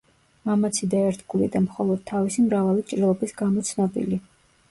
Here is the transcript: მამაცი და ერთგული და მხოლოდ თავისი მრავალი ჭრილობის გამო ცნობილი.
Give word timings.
მამაცი 0.49 0.87
და 0.93 1.01
ერთგული 1.09 1.49
და 1.57 1.61
მხოლოდ 1.65 2.01
თავისი 2.11 2.45
მრავალი 2.45 2.85
ჭრილობის 2.93 3.37
გამო 3.43 3.67
ცნობილი. 3.71 4.19